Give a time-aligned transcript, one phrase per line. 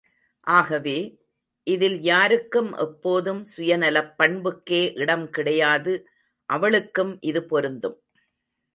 [0.47, 0.95] ஆகவே,
[1.67, 5.93] இதில் யாருக்கும் எப்போதும் சுயநலப் பண்புக்கே இடம் கிடையாது
[6.49, 7.97] அவளுக்கும் இது பொருந்தும்!